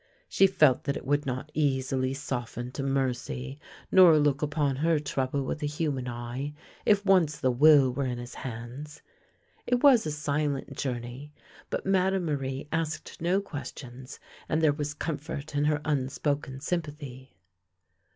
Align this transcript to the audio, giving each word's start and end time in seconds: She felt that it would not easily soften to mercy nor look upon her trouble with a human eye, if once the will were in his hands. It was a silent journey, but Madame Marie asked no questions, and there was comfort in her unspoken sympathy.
She 0.27 0.47
felt 0.47 0.85
that 0.85 0.97
it 0.97 1.05
would 1.05 1.27
not 1.27 1.51
easily 1.53 2.11
soften 2.15 2.71
to 2.71 2.81
mercy 2.81 3.59
nor 3.91 4.17
look 4.17 4.41
upon 4.41 4.77
her 4.77 4.97
trouble 4.99 5.43
with 5.43 5.61
a 5.61 5.67
human 5.67 6.07
eye, 6.07 6.55
if 6.87 7.05
once 7.05 7.37
the 7.37 7.51
will 7.51 7.93
were 7.93 8.07
in 8.07 8.17
his 8.17 8.33
hands. 8.33 9.03
It 9.67 9.83
was 9.83 10.07
a 10.07 10.11
silent 10.11 10.75
journey, 10.75 11.33
but 11.69 11.85
Madame 11.85 12.25
Marie 12.25 12.67
asked 12.71 13.21
no 13.21 13.41
questions, 13.41 14.19
and 14.49 14.59
there 14.59 14.73
was 14.73 14.95
comfort 14.95 15.53
in 15.53 15.65
her 15.65 15.81
unspoken 15.85 16.61
sympathy. 16.61 17.35